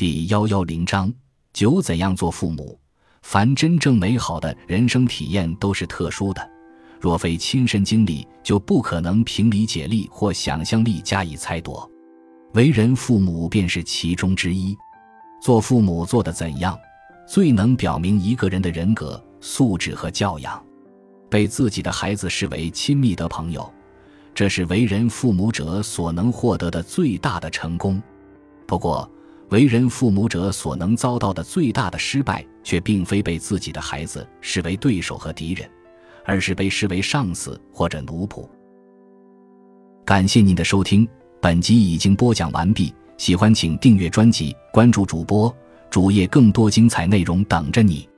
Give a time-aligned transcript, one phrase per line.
[0.00, 1.12] 第幺幺零章
[1.52, 2.80] 九怎样做父母？
[3.20, 6.50] 凡真正美好的人生体验都是特殊的，
[6.98, 11.78] 若非亲身经历，就不可能凭理解力或想象力加以猜度。
[12.54, 14.74] 为人父母便是其中之一。
[15.42, 16.78] 做父母做的怎样，
[17.28, 20.64] 最能表明一个人的人格素质和教养。
[21.28, 23.70] 被自己的孩子视为亲密的朋友，
[24.34, 28.02] 这是为人父母者所能获得的最大的成功。
[28.66, 29.06] 不过，
[29.50, 35.68] 为人父母者所能遭到的最大的失败，却并非被自己的孩子视为对手和敌人，
[36.24, 38.48] 而是被视为上司或者奴仆。
[40.04, 41.06] 感谢您的收听，
[41.40, 42.92] 本集已经播讲完毕。
[43.16, 45.54] 喜欢请订阅专辑，关注主播
[45.90, 48.08] 主页，更多精彩内容等着你。